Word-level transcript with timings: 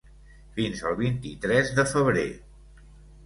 Fins 0.55 0.79
el 0.91 0.95
vint-i-tres 1.01 1.69
de 1.81 1.85
febrer. 1.91 2.25